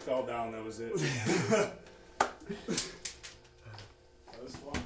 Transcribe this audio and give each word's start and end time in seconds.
Fell 0.00 0.22
down. 0.24 0.52
That 0.52 0.64
was 0.64 0.80
it. 0.80 0.94
that 0.98 1.72
was 4.42 4.56
fun. 4.56 4.82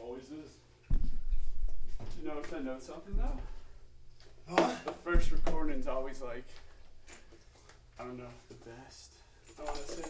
Always 0.00 0.24
is. 0.24 0.52
You 2.20 2.28
know 2.28 2.38
if 2.42 2.54
I 2.54 2.58
know 2.60 2.78
something 2.78 3.16
though? 3.16 3.38
Huh? 4.54 4.70
The 4.84 4.92
first 4.92 5.32
recording's 5.32 5.86
always 5.86 6.20
like, 6.20 6.44
I 7.98 8.04
don't 8.04 8.18
know, 8.18 8.24
the 8.48 8.54
best. 8.70 9.12
I 9.58 9.64
want 9.64 9.76
to 9.76 9.92
say. 9.92 10.02